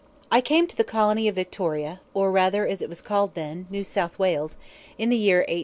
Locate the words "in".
4.97-5.09